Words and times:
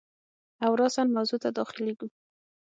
او 0.63 0.71
راساً 0.79 1.01
موضوع 1.15 1.39
ته 1.43 1.49
داخلیږو. 1.57 2.07